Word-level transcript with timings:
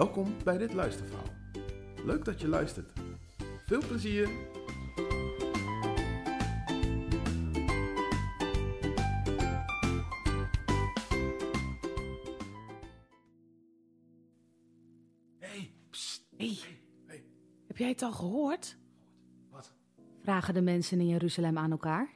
Welkom 0.00 0.34
bij 0.44 0.58
dit 0.58 0.72
luisterverhaal. 0.72 1.28
Leuk 2.04 2.24
dat 2.24 2.40
je 2.40 2.48
luistert. 2.48 2.92
Veel 3.66 3.80
plezier! 3.86 4.28
Hey, 15.38 15.72
psst. 15.90 16.26
Hey, 16.36 16.58
Hey, 17.06 17.24
heb 17.66 17.76
jij 17.76 17.88
het 17.88 18.02
al 18.02 18.12
gehoord? 18.12 18.76
wat? 19.50 19.72
vragen 20.22 20.54
de 20.54 20.62
mensen 20.62 21.00
in 21.00 21.06
Jeruzalem 21.06 21.58
aan 21.58 21.70
elkaar. 21.70 22.10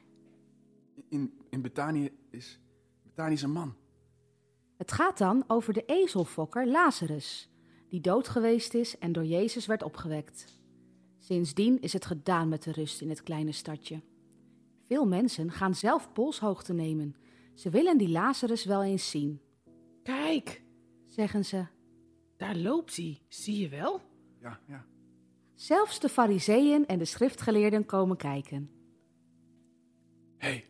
In, 1.09 1.33
in 1.49 1.61
Betanië 1.61 2.11
is... 2.29 2.59
Betanië 3.03 3.33
is 3.33 3.41
een 3.41 3.51
man. 3.51 3.75
Het 4.77 4.91
gaat 4.91 5.17
dan 5.17 5.43
over 5.47 5.73
de 5.73 5.85
ezelfokker 5.85 6.67
Lazarus, 6.67 7.49
die 7.89 8.01
dood 8.01 8.27
geweest 8.27 8.73
is 8.73 8.97
en 8.97 9.11
door 9.11 9.25
Jezus 9.25 9.65
werd 9.65 9.83
opgewekt. 9.83 10.57
Sindsdien 11.19 11.81
is 11.81 11.93
het 11.93 12.05
gedaan 12.05 12.49
met 12.49 12.63
de 12.63 12.71
rust 12.71 13.01
in 13.01 13.09
het 13.09 13.23
kleine 13.23 13.51
stadje. 13.51 14.01
Veel 14.83 15.05
mensen 15.07 15.51
gaan 15.51 15.75
zelf 15.75 16.11
polshoogte 16.13 16.73
nemen. 16.73 17.15
Ze 17.53 17.69
willen 17.69 17.97
die 17.97 18.09
Lazarus 18.09 18.65
wel 18.65 18.83
eens 18.83 19.09
zien, 19.09 19.41
Kijk, 20.03 20.63
zeggen 21.05 21.45
ze. 21.45 21.65
daar 22.37 22.55
loopt 22.55 22.95
hij. 22.95 23.21
Zie 23.27 23.59
je 23.59 23.69
wel? 23.69 24.01
Ja, 24.41 24.59
ja. 24.67 24.85
Zelfs 25.53 25.99
de 25.99 26.09
fariseeën 26.09 26.85
en 26.85 26.97
de 26.97 27.05
schriftgeleerden 27.05 27.85
komen 27.85 28.17
kijken. 28.17 28.69
hey, 30.37 30.65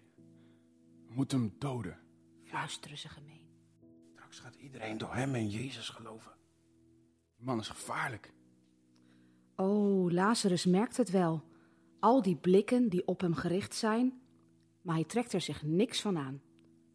we 1.07 1.13
moeten 1.13 1.39
hem 1.39 1.55
doden. 1.59 1.99
Fluisteren 2.43 2.97
ze 2.97 3.09
gemeen. 3.09 3.47
Straks 4.13 4.39
gaat 4.39 4.55
iedereen 4.55 4.97
door 4.97 5.13
hem 5.13 5.35
en 5.35 5.49
Jezus 5.49 5.89
geloven. 5.89 6.31
Man 7.45 7.59
is 7.59 7.67
gevaarlijk. 7.67 8.33
Oh, 9.55 10.11
Lazarus 10.11 10.65
merkt 10.65 10.97
het 10.97 11.09
wel. 11.09 11.43
Al 11.99 12.21
die 12.21 12.35
blikken 12.35 12.89
die 12.89 13.07
op 13.07 13.21
hem 13.21 13.35
gericht 13.35 13.75
zijn, 13.75 14.21
maar 14.81 14.95
hij 14.95 15.03
trekt 15.03 15.33
er 15.33 15.41
zich 15.41 15.63
niks 15.63 16.01
van 16.01 16.17
aan. 16.17 16.41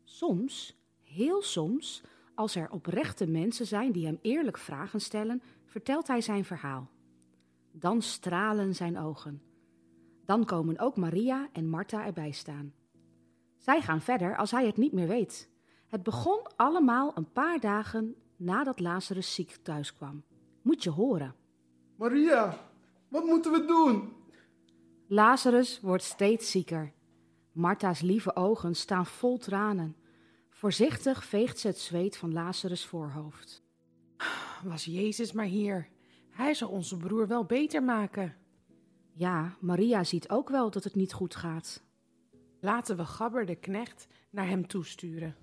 Soms, 0.04 0.76
heel 1.02 1.42
soms, 1.42 2.02
als 2.34 2.54
er 2.54 2.70
oprechte 2.70 3.26
mensen 3.26 3.66
zijn 3.66 3.92
die 3.92 4.06
hem 4.06 4.18
eerlijk 4.22 4.58
vragen 4.58 5.00
stellen, 5.00 5.42
vertelt 5.64 6.06
hij 6.06 6.20
zijn 6.20 6.44
verhaal. 6.44 6.90
Dan 7.72 8.02
stralen 8.02 8.74
zijn 8.74 8.98
ogen. 8.98 9.42
Dan 10.24 10.44
komen 10.44 10.78
ook 10.78 10.96
Maria 10.96 11.48
en 11.52 11.68
Martha 11.68 12.06
erbij 12.06 12.30
staan. 12.30 12.74
Zij 13.56 13.80
gaan 13.80 14.00
verder 14.00 14.36
als 14.36 14.50
hij 14.50 14.66
het 14.66 14.76
niet 14.76 14.92
meer 14.92 15.08
weet. 15.08 15.50
Het 15.86 16.02
begon 16.02 16.56
allemaal 16.56 17.12
een 17.14 17.32
paar 17.32 17.60
dagen 17.60 18.14
nadat 18.36 18.80
Lazarus 18.80 19.34
ziek 19.34 19.56
thuis 19.62 19.94
kwam. 19.94 20.22
Moet 20.62 20.82
je 20.82 20.90
horen. 20.90 21.34
Maria, 21.96 22.58
wat 23.08 23.24
moeten 23.24 23.52
we 23.52 23.64
doen? 23.64 24.12
Lazarus 25.06 25.80
wordt 25.80 26.02
steeds 26.04 26.50
zieker. 26.50 26.92
Martha's 27.52 28.00
lieve 28.00 28.36
ogen 28.36 28.74
staan 28.74 29.06
vol 29.06 29.38
tranen. 29.38 29.96
Voorzichtig 30.50 31.24
veegt 31.24 31.58
ze 31.58 31.66
het 31.66 31.78
zweet 31.78 32.16
van 32.16 32.32
Lazarus' 32.32 32.86
voorhoofd. 32.86 33.62
Was 34.64 34.84
Jezus 34.84 35.32
maar 35.32 35.44
hier. 35.44 35.88
Hij 36.30 36.54
zal 36.54 36.68
onze 36.68 36.96
broer 36.96 37.26
wel 37.26 37.44
beter 37.44 37.82
maken. 37.82 38.36
Ja, 39.12 39.56
Maria 39.60 40.04
ziet 40.04 40.28
ook 40.28 40.48
wel 40.48 40.70
dat 40.70 40.84
het 40.84 40.94
niet 40.94 41.12
goed 41.12 41.36
gaat. 41.36 41.82
Laten 42.60 42.96
we 42.96 43.04
Gabber 43.04 43.46
de 43.46 43.56
knecht 43.56 44.06
naar 44.30 44.48
hem 44.48 44.66
toesturen. 44.66 45.36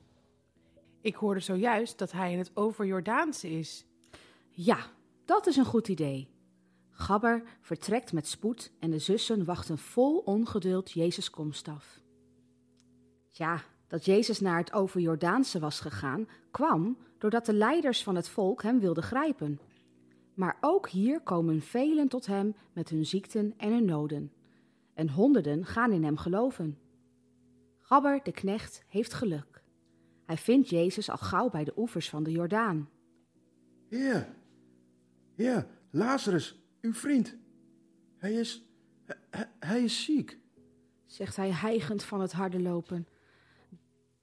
Ik 1.01 1.15
hoorde 1.15 1.39
zojuist 1.39 1.97
dat 1.97 2.11
hij 2.11 2.31
in 2.31 2.37
het 2.37 2.51
overjordaanse 2.53 3.49
is. 3.49 3.85
Ja, 4.49 4.77
dat 5.27 5.47
is 5.47 5.55
een 5.55 5.65
goed 5.65 5.87
idee. 5.87 6.29
Gabber 6.89 7.43
vertrekt 7.61 8.13
met 8.13 8.27
spoed 8.27 8.71
en 8.79 8.91
de 8.91 8.99
zussen 8.99 9.45
wachten 9.45 9.77
vol 9.77 10.17
ongeduld 10.17 10.91
Jezus' 10.91 11.29
komst 11.29 11.67
af. 11.67 12.01
Ja, 13.29 13.61
dat 13.87 14.05
Jezus 14.05 14.39
naar 14.39 14.57
het 14.57 14.73
overjordaanse 14.73 15.59
was 15.59 15.79
gegaan, 15.79 16.27
kwam 16.51 16.97
doordat 17.17 17.45
de 17.45 17.53
leiders 17.53 18.03
van 18.03 18.15
het 18.15 18.29
volk 18.29 18.63
hem 18.63 18.79
wilden 18.79 19.03
grijpen. 19.03 19.59
Maar 20.33 20.57
ook 20.61 20.89
hier 20.89 21.21
komen 21.21 21.61
velen 21.61 22.07
tot 22.07 22.25
hem 22.25 22.55
met 22.73 22.89
hun 22.89 23.05
ziekten 23.05 23.53
en 23.57 23.71
hun 23.71 23.85
noden. 23.85 24.31
En 24.93 25.09
honderden 25.09 25.65
gaan 25.65 25.91
in 25.91 26.03
hem 26.03 26.17
geloven. 26.17 26.77
Gabber, 27.79 28.19
de 28.23 28.31
knecht, 28.31 28.83
heeft 28.87 29.13
geluk. 29.13 29.63
Hij 30.25 30.37
vindt 30.37 30.69
Jezus 30.69 31.09
al 31.09 31.17
gauw 31.17 31.49
bij 31.49 31.63
de 31.63 31.73
oevers 31.75 32.09
van 32.09 32.23
de 32.23 32.31
Jordaan. 32.31 32.89
Heer, 33.89 34.35
heer, 35.37 35.67
Lazarus, 35.91 36.59
uw 36.81 36.93
vriend. 36.93 37.35
Hij 38.17 38.33
is, 38.33 38.65
hij, 39.29 39.49
hij 39.59 39.83
is 39.83 40.03
ziek. 40.03 40.39
zegt 41.05 41.35
hij 41.35 41.51
hijgend 41.51 42.03
van 42.03 42.21
het 42.21 42.31
harde 42.31 42.59
lopen. 42.59 43.07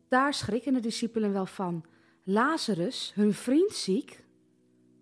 Daar 0.08 0.34
schrikken 0.34 0.72
de 0.72 0.80
discipelen 0.80 1.32
wel 1.32 1.46
van. 1.46 1.84
Lazarus, 2.22 3.12
hun 3.14 3.32
vriend, 3.32 3.72
ziek? 3.72 4.24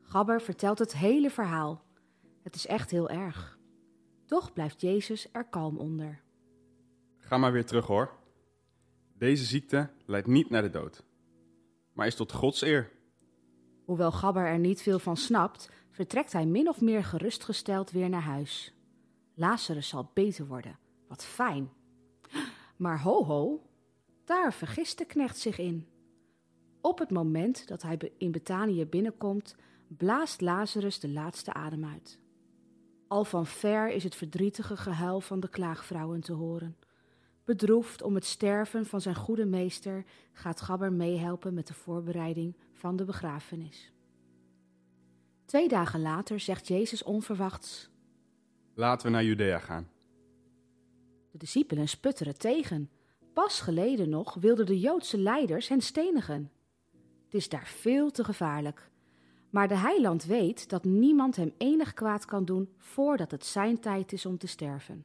Gabber 0.02 0.40
vertelt 0.40 0.78
het 0.78 0.96
hele 0.96 1.30
verhaal. 1.30 1.84
Het 2.42 2.54
is 2.54 2.66
echt 2.66 2.90
heel 2.90 3.08
erg. 3.08 3.58
Toch 4.26 4.52
blijft 4.52 4.80
Jezus 4.80 5.28
er 5.32 5.44
kalm 5.44 5.78
onder. 5.78 6.22
Ga 7.18 7.36
maar 7.36 7.52
weer 7.52 7.64
terug 7.66 7.86
hoor. 7.86 8.18
Deze 9.18 9.44
ziekte 9.44 9.90
leidt 10.06 10.26
niet 10.26 10.50
naar 10.50 10.62
de 10.62 10.70
dood, 10.70 11.04
maar 11.92 12.06
is 12.06 12.14
tot 12.14 12.32
Gods 12.32 12.62
eer. 12.62 12.90
Hoewel 13.84 14.12
Gabber 14.12 14.46
er 14.46 14.58
niet 14.58 14.82
veel 14.82 14.98
van 14.98 15.16
snapt, 15.16 15.70
vertrekt 15.90 16.32
hij 16.32 16.46
min 16.46 16.68
of 16.68 16.80
meer 16.80 17.04
gerustgesteld 17.04 17.90
weer 17.90 18.08
naar 18.08 18.22
huis. 18.22 18.74
Lazarus 19.34 19.88
zal 19.88 20.10
beter 20.14 20.46
worden. 20.46 20.78
Wat 21.08 21.24
fijn. 21.24 21.70
Maar 22.76 23.00
ho 23.00 23.24
ho, 23.24 23.62
daar 24.24 24.52
vergist 24.52 24.98
de 24.98 25.04
knecht 25.04 25.38
zich 25.38 25.58
in. 25.58 25.88
Op 26.80 26.98
het 26.98 27.10
moment 27.10 27.68
dat 27.68 27.82
hij 27.82 28.12
in 28.18 28.30
Betanië 28.30 28.86
binnenkomt, 28.86 29.56
blaast 29.88 30.40
Lazarus 30.40 31.00
de 31.00 31.08
laatste 31.08 31.52
adem 31.52 31.84
uit. 31.84 32.18
Al 33.08 33.24
van 33.24 33.46
ver 33.46 33.90
is 33.90 34.04
het 34.04 34.14
verdrietige 34.14 34.76
gehuil 34.76 35.20
van 35.20 35.40
de 35.40 35.48
klaagvrouwen 35.48 36.20
te 36.20 36.32
horen. 36.32 36.76
Bedroefd 37.52 38.02
om 38.02 38.14
het 38.14 38.24
sterven 38.24 38.86
van 38.86 39.00
zijn 39.00 39.14
goede 39.14 39.44
meester 39.44 40.04
gaat 40.32 40.60
Gabber 40.60 40.92
meehelpen 40.92 41.54
met 41.54 41.66
de 41.66 41.74
voorbereiding 41.74 42.56
van 42.72 42.96
de 42.96 43.04
begrafenis. 43.04 43.92
Twee 45.44 45.68
dagen 45.68 46.00
later 46.00 46.40
zegt 46.40 46.68
Jezus 46.68 47.02
onverwachts: 47.02 47.90
Laten 48.74 49.06
we 49.06 49.12
naar 49.12 49.24
Judea 49.24 49.58
gaan. 49.58 49.88
De 51.30 51.38
discipelen 51.38 51.88
sputteren 51.88 52.38
tegen. 52.38 52.90
Pas 53.32 53.60
geleden 53.60 54.08
nog 54.08 54.34
wilden 54.34 54.66
de 54.66 54.80
Joodse 54.80 55.18
leiders 55.18 55.68
hen 55.68 55.80
stenigen. 55.80 56.50
Het 57.24 57.34
is 57.34 57.48
daar 57.48 57.66
veel 57.66 58.10
te 58.10 58.24
gevaarlijk. 58.24 58.90
Maar 59.50 59.68
de 59.68 59.76
heiland 59.76 60.24
weet 60.24 60.68
dat 60.68 60.84
niemand 60.84 61.36
hem 61.36 61.54
enig 61.58 61.94
kwaad 61.94 62.24
kan 62.24 62.44
doen 62.44 62.74
voordat 62.78 63.30
het 63.30 63.46
zijn 63.46 63.80
tijd 63.80 64.12
is 64.12 64.26
om 64.26 64.38
te 64.38 64.46
sterven. 64.46 65.04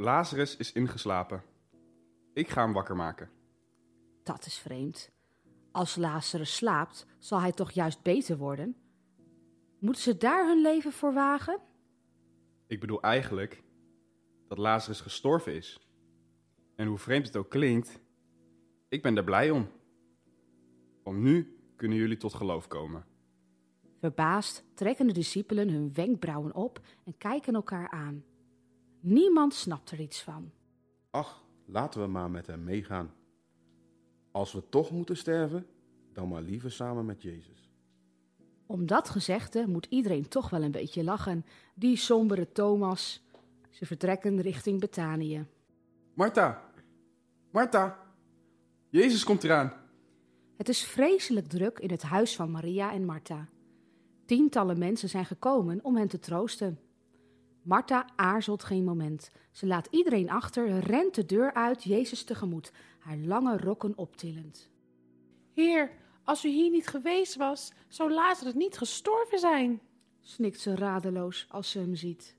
Lazarus 0.00 0.56
is 0.56 0.72
ingeslapen. 0.72 1.42
Ik 2.32 2.48
ga 2.48 2.62
hem 2.62 2.72
wakker 2.72 2.96
maken. 2.96 3.30
Dat 4.22 4.46
is 4.46 4.58
vreemd. 4.58 5.10
Als 5.72 5.96
Lazarus 5.96 6.56
slaapt, 6.56 7.06
zal 7.18 7.40
hij 7.40 7.52
toch 7.52 7.70
juist 7.70 8.02
beter 8.02 8.36
worden? 8.36 8.76
Moeten 9.78 10.02
ze 10.02 10.16
daar 10.16 10.46
hun 10.46 10.60
leven 10.60 10.92
voor 10.92 11.12
wagen? 11.12 11.60
Ik 12.66 12.80
bedoel 12.80 13.02
eigenlijk 13.02 13.62
dat 14.48 14.58
Lazarus 14.58 15.00
gestorven 15.00 15.54
is. 15.54 15.80
En 16.76 16.86
hoe 16.86 16.98
vreemd 16.98 17.26
het 17.26 17.36
ook 17.36 17.50
klinkt, 17.50 18.00
ik 18.88 19.02
ben 19.02 19.16
er 19.16 19.24
blij 19.24 19.50
om. 19.50 19.68
Want 21.02 21.18
nu 21.18 21.58
kunnen 21.76 21.98
jullie 21.98 22.16
tot 22.16 22.34
geloof 22.34 22.66
komen. 22.66 23.04
Verbaasd 24.00 24.64
trekken 24.74 25.06
de 25.06 25.12
discipelen 25.12 25.68
hun 25.68 25.92
wenkbrauwen 25.92 26.54
op 26.54 26.80
en 27.04 27.18
kijken 27.18 27.54
elkaar 27.54 27.90
aan. 27.90 28.24
Niemand 29.00 29.54
snapt 29.54 29.90
er 29.90 30.00
iets 30.00 30.22
van. 30.22 30.50
Ach, 31.10 31.44
laten 31.64 32.00
we 32.00 32.06
maar 32.06 32.30
met 32.30 32.46
hem 32.46 32.64
meegaan. 32.64 33.14
Als 34.30 34.52
we 34.52 34.68
toch 34.68 34.90
moeten 34.90 35.16
sterven, 35.16 35.66
dan 36.12 36.28
maar 36.28 36.42
liever 36.42 36.72
samen 36.72 37.04
met 37.04 37.22
Jezus. 37.22 37.70
Om 38.66 38.86
dat 38.86 39.08
gezegde 39.08 39.64
moet 39.68 39.86
iedereen 39.90 40.28
toch 40.28 40.50
wel 40.50 40.62
een 40.62 40.70
beetje 40.70 41.04
lachen. 41.04 41.44
Die 41.74 41.96
sombere 41.96 42.52
Thomas. 42.52 43.26
Ze 43.70 43.86
vertrekken 43.86 44.40
richting 44.40 44.80
Betanië. 44.80 45.46
Martha! 46.14 46.70
Martha! 47.50 47.98
Jezus 48.88 49.24
komt 49.24 49.44
eraan! 49.44 49.72
Het 50.56 50.68
is 50.68 50.84
vreselijk 50.84 51.46
druk 51.46 51.78
in 51.78 51.90
het 51.90 52.02
huis 52.02 52.36
van 52.36 52.50
Maria 52.50 52.92
en 52.92 53.04
Martha. 53.04 53.48
Tientallen 54.24 54.78
mensen 54.78 55.08
zijn 55.08 55.24
gekomen 55.24 55.78
om 55.82 55.96
hen 55.96 56.08
te 56.08 56.18
troosten. 56.18 56.78
Martha 57.68 58.06
aarzelt 58.16 58.64
geen 58.64 58.84
moment. 58.84 59.30
Ze 59.50 59.66
laat 59.66 59.86
iedereen 59.90 60.30
achter, 60.30 60.78
rent 60.78 61.14
de 61.14 61.26
deur 61.26 61.54
uit 61.54 61.82
Jezus 61.82 62.24
tegemoet, 62.24 62.72
haar 62.98 63.16
lange 63.16 63.56
rokken 63.56 63.96
optillend. 63.96 64.70
Heer, 65.54 65.90
als 66.24 66.44
u 66.44 66.48
hier 66.48 66.70
niet 66.70 66.86
geweest 66.86 67.36
was, 67.36 67.72
zou 67.88 68.12
Lazarus 68.12 68.54
niet 68.54 68.78
gestorven 68.78 69.38
zijn. 69.38 69.80
Snikt 70.20 70.60
ze 70.60 70.74
radeloos 70.74 71.46
als 71.50 71.70
ze 71.70 71.78
hem 71.78 71.94
ziet. 71.94 72.36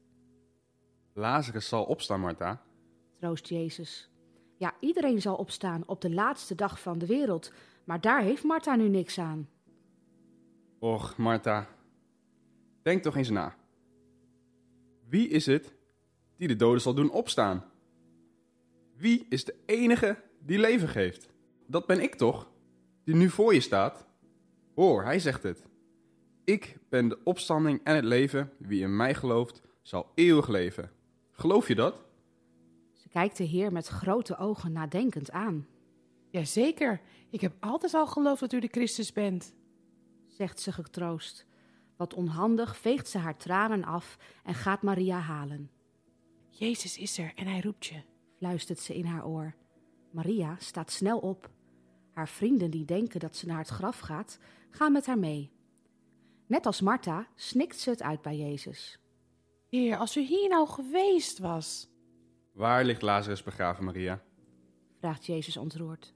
Lazarus 1.14 1.68
zal 1.68 1.84
opstaan, 1.84 2.20
Martha. 2.20 2.62
Troost 3.20 3.48
Jezus. 3.48 4.10
Ja, 4.58 4.74
iedereen 4.80 5.22
zal 5.22 5.36
opstaan 5.36 5.84
op 5.86 6.02
de 6.02 6.14
laatste 6.14 6.56
dag 6.56 6.82
van 6.82 6.98
de 6.98 7.06
wereld, 7.06 7.54
maar 7.84 8.02
daar 8.02 8.22
heeft 8.22 8.44
Martha 8.44 8.76
nu 8.76 8.88
niks 8.88 9.20
aan. 9.20 9.50
Och, 10.80 11.18
Martha. 11.18 11.68
Denk 12.82 13.04
toch 13.04 13.16
eens 13.16 13.30
na. 13.30 13.59
Wie 15.10 15.28
is 15.28 15.46
het 15.46 15.74
die 16.38 16.48
de 16.48 16.56
doden 16.56 16.82
zal 16.82 16.94
doen 16.94 17.12
opstaan? 17.12 17.66
Wie 18.96 19.26
is 19.30 19.46
de 19.46 19.56
enige 19.66 20.22
die 20.40 20.60
leven 20.60 20.88
geeft? 20.88 21.30
Dat 21.68 21.86
ben 21.86 22.00
ik 22.00 22.16
toch, 22.16 22.52
die 23.04 23.16
nu 23.16 23.30
voor 23.30 23.54
je 23.54 23.60
staat? 23.60 24.08
Hoor, 24.76 25.04
hij 25.04 25.20
zegt 25.20 25.44
het. 25.44 25.66
Ik 26.44 26.78
ben 26.90 27.08
de 27.08 27.20
opstanding 27.24 27.82
en 27.84 27.96
het 27.96 28.04
leven. 28.04 28.52
Wie 28.58 28.82
in 28.82 28.96
mij 28.96 29.14
gelooft, 29.14 29.62
zal 29.82 30.12
eeuwig 30.16 30.48
leven. 30.48 30.92
Geloof 31.32 31.68
je 31.68 31.76
dat? 31.76 32.04
Ze 32.94 33.10
kijkt 33.10 33.38
de 33.38 33.44
Heer 33.44 33.72
met 33.72 33.88
grote 33.88 34.38
ogen 34.38 34.72
nadenkend 34.72 35.32
aan. 35.32 35.68
Jazeker, 36.30 37.02
ik 37.30 37.42
heb 37.42 37.54
altijd 37.60 37.94
al 37.94 38.08
geloofd 38.08 38.40
dat 38.40 38.54
u 38.54 38.60
de 38.60 38.68
Christus 38.72 39.14
bent. 39.14 39.54
zegt 40.28 40.60
ze 40.60 40.72
getroost. 40.72 41.46
Wat 42.00 42.14
onhandig 42.14 42.78
veegt 42.78 43.08
ze 43.08 43.18
haar 43.18 43.38
tranen 43.38 43.84
af 43.84 44.18
en 44.44 44.54
gaat 44.54 44.82
Maria 44.82 45.18
halen. 45.18 45.72
Jezus 46.50 46.98
is 46.98 47.18
er 47.18 47.32
en 47.36 47.48
hij 47.48 47.60
roept 47.60 47.86
je. 47.86 48.02
Fluistert 48.38 48.80
ze 48.80 48.96
in 48.96 49.06
haar 49.06 49.26
oor. 49.26 49.56
Maria 50.12 50.56
staat 50.60 50.92
snel 50.92 51.20
op. 51.20 51.50
Haar 52.14 52.28
vrienden 52.28 52.72
die 52.72 52.86
denken 52.86 53.20
dat 53.20 53.36
ze 53.36 53.46
naar 53.46 53.58
het 53.58 53.68
graf 53.68 54.00
gaat, 54.00 54.40
gaan 54.70 54.92
met 54.92 55.06
haar 55.06 55.20
mee. 55.20 55.52
Net 56.48 56.66
als 56.66 56.82
Martha 56.82 57.28
snikt 57.36 57.80
ze 57.80 57.90
het 57.90 58.02
uit 58.02 58.22
bij 58.22 58.38
Jezus. 58.38 59.00
Heer, 59.70 59.98
als 59.98 60.18
u 60.18 60.22
hier 60.22 60.50
nou 60.50 60.68
geweest 60.68 61.40
was. 61.40 61.90
Waar 62.52 62.86
ligt 62.86 63.02
Lazarus 63.02 63.44
begraven, 63.44 63.84
Maria? 63.86 64.24
vraagt 65.00 65.26
Jezus 65.26 65.58
ontroerd. 65.58 66.14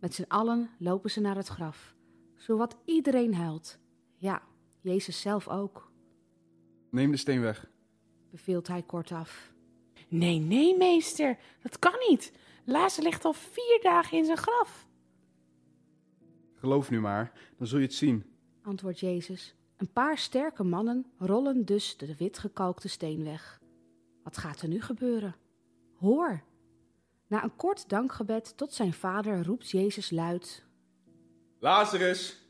Met 0.00 0.14
z'n 0.14 0.24
allen 0.28 0.70
lopen 0.78 1.10
ze 1.10 1.20
naar 1.20 1.36
het 1.36 1.48
graf. 1.48 1.94
Zowat 2.36 2.76
iedereen 2.84 3.34
huilt. 3.34 3.78
Ja, 4.16 4.42
Jezus 4.84 5.20
zelf 5.20 5.48
ook, 5.48 5.90
Neem 6.90 7.10
de 7.10 7.16
steen 7.16 7.40
weg. 7.40 7.66
beveelt 8.30 8.68
hij 8.68 8.82
kortaf. 8.82 9.52
Nee, 10.08 10.38
nee, 10.38 10.76
meester, 10.76 11.38
dat 11.62 11.78
kan 11.78 11.94
niet. 12.08 12.32
Lazarus 12.64 13.04
ligt 13.10 13.24
al 13.24 13.32
vier 13.32 13.78
dagen 13.82 14.18
in 14.18 14.24
zijn 14.24 14.36
graf. 14.38 14.86
Geloof 16.54 16.90
nu 16.90 17.00
maar, 17.00 17.32
dan 17.58 17.66
zul 17.66 17.78
je 17.78 17.84
het 17.84 17.94
zien. 17.94 18.24
antwoordt 18.62 19.00
Jezus. 19.00 19.54
Een 19.76 19.92
paar 19.92 20.18
sterke 20.18 20.62
mannen 20.64 21.06
rollen 21.18 21.64
dus 21.64 21.96
de 21.96 22.16
witgekalkte 22.16 22.88
steen 22.88 23.24
weg. 23.24 23.60
Wat 24.22 24.36
gaat 24.36 24.60
er 24.60 24.68
nu 24.68 24.80
gebeuren? 24.80 25.34
Hoor! 25.98 26.42
Na 27.26 27.42
een 27.44 27.56
kort 27.56 27.88
dankgebed 27.88 28.56
tot 28.56 28.72
zijn 28.74 28.92
vader 28.92 29.44
roept 29.44 29.70
Jezus 29.70 30.10
luid. 30.10 30.64
Lazarus, 31.58 32.46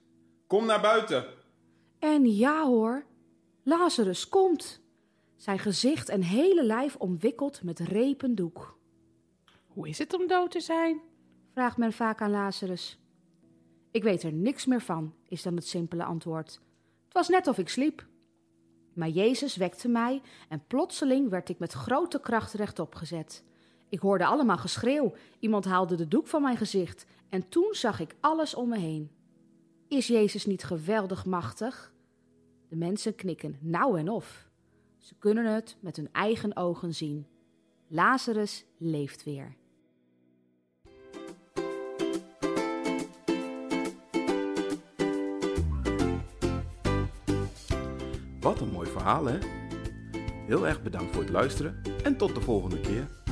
kom 0.46 0.66
naar 0.66 0.80
buiten. 0.80 1.24
En 2.04 2.34
ja 2.34 2.66
hoor, 2.66 3.04
Lazarus 3.62 4.28
komt. 4.28 4.80
Zijn 5.36 5.58
gezicht 5.58 6.08
en 6.08 6.22
hele 6.22 6.64
lijf 6.64 6.96
omwikkeld 6.96 7.62
met 7.62 7.78
repen 7.78 8.34
doek. 8.34 8.78
Hoe 9.66 9.88
is 9.88 9.98
het 9.98 10.14
om 10.14 10.26
dood 10.26 10.50
te 10.50 10.60
zijn? 10.60 11.00
Vraagt 11.52 11.76
men 11.76 11.92
vaak 11.92 12.20
aan 12.20 12.30
Lazarus. 12.30 12.98
Ik 13.90 14.02
weet 14.02 14.22
er 14.22 14.32
niks 14.32 14.66
meer 14.66 14.80
van, 14.80 15.14
is 15.28 15.42
dan 15.42 15.54
het 15.54 15.66
simpele 15.66 16.04
antwoord. 16.04 16.60
Het 17.04 17.12
was 17.12 17.28
net 17.28 17.46
of 17.46 17.58
ik 17.58 17.68
sliep. 17.68 18.06
Maar 18.92 19.08
Jezus 19.08 19.56
wekte 19.56 19.88
mij 19.88 20.22
en 20.48 20.64
plotseling 20.66 21.28
werd 21.30 21.48
ik 21.48 21.58
met 21.58 21.72
grote 21.72 22.20
kracht 22.20 22.52
rechtop 22.52 22.94
gezet. 22.94 23.44
Ik 23.88 23.98
hoorde 23.98 24.26
allemaal 24.26 24.58
geschreeuw, 24.58 25.14
iemand 25.38 25.64
haalde 25.64 25.94
de 25.94 26.08
doek 26.08 26.26
van 26.26 26.42
mijn 26.42 26.56
gezicht 26.56 27.06
en 27.28 27.48
toen 27.48 27.68
zag 27.70 28.00
ik 28.00 28.14
alles 28.20 28.54
om 28.54 28.68
me 28.68 28.78
heen. 28.78 29.10
Is 29.88 30.06
Jezus 30.06 30.46
niet 30.46 30.64
geweldig 30.64 31.24
machtig? 31.24 31.92
De 32.74 32.80
mensen 32.80 33.14
knikken 33.14 33.56
nou 33.60 33.98
en 33.98 34.08
of. 34.08 34.48
Ze 34.98 35.14
kunnen 35.18 35.54
het 35.54 35.76
met 35.80 35.96
hun 35.96 36.08
eigen 36.12 36.56
ogen 36.56 36.94
zien. 36.94 37.26
Lazarus 37.86 38.64
leeft 38.76 39.24
weer. 39.24 39.56
Wat 48.40 48.60
een 48.60 48.72
mooi 48.72 48.90
verhaal, 48.90 49.24
hè? 49.24 49.38
Heel 50.46 50.66
erg 50.66 50.82
bedankt 50.82 51.12
voor 51.12 51.22
het 51.22 51.32
luisteren 51.32 51.82
en 52.02 52.16
tot 52.16 52.34
de 52.34 52.40
volgende 52.40 52.80
keer. 52.80 53.23